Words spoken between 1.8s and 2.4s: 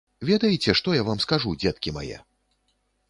мае?